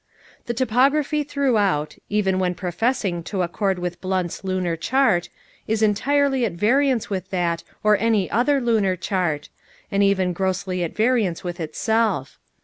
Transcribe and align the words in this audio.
The 0.47 0.55
topography 0.55 1.21
throughout, 1.21 1.93
even 2.09 2.39
when 2.39 2.55
professing 2.55 3.21
to 3.25 3.43
accord 3.43 3.77
with 3.77 4.01
Blunt's 4.01 4.43
Lunar 4.43 4.75
Chart, 4.75 5.29
is 5.67 5.83
entirely 5.83 6.43
at 6.43 6.53
variance 6.53 7.11
with 7.11 7.29
that 7.29 7.63
or 7.83 7.95
any 7.99 8.27
other 8.31 8.59
lunar 8.59 8.95
chart, 8.95 9.49
and 9.91 10.01
even 10.01 10.33
grossly 10.33 10.83
at 10.83 10.95
variance 10.95 11.43
with 11.43 11.59
itself. 11.59 12.39